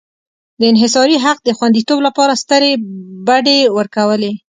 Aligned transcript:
د 0.59 0.61
انحصاري 0.71 1.17
حق 1.25 1.37
د 1.43 1.49
خوندیتوب 1.57 1.99
لپاره 2.07 2.39
سترې 2.43 2.71
بډې 3.27 3.59
ورکولې. 3.77 4.31